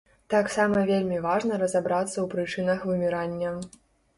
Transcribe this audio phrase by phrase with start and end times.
[0.33, 3.53] Таксама вельмі важна разабрацца ў прычынах вымірання.